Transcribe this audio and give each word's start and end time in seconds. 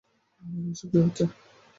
Mary 0.43 0.69
এসব 0.73 0.87
কি 0.91 0.97
হচ্ছে! 1.03 1.23